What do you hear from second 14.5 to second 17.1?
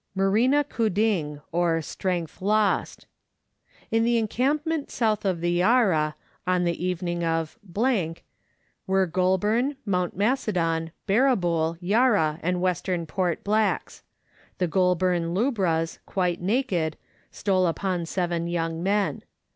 The Goulburn lubras, quite naked,